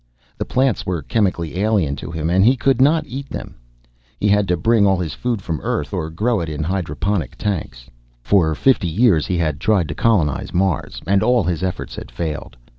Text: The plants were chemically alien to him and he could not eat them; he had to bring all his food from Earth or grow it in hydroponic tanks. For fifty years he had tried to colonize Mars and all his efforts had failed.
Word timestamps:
The 0.39 0.45
plants 0.45 0.83
were 0.83 1.03
chemically 1.03 1.59
alien 1.59 1.95
to 1.97 2.09
him 2.09 2.27
and 2.27 2.43
he 2.43 2.57
could 2.57 2.81
not 2.81 3.05
eat 3.05 3.29
them; 3.29 3.53
he 4.19 4.27
had 4.29 4.47
to 4.47 4.57
bring 4.57 4.87
all 4.87 4.97
his 4.97 5.13
food 5.13 5.43
from 5.43 5.61
Earth 5.61 5.93
or 5.93 6.09
grow 6.09 6.39
it 6.39 6.49
in 6.49 6.63
hydroponic 6.63 7.35
tanks. 7.37 7.85
For 8.23 8.55
fifty 8.55 8.87
years 8.87 9.27
he 9.27 9.37
had 9.37 9.59
tried 9.59 9.87
to 9.89 9.93
colonize 9.93 10.55
Mars 10.55 11.03
and 11.05 11.21
all 11.21 11.43
his 11.43 11.61
efforts 11.61 11.95
had 11.95 12.09
failed. 12.09 12.57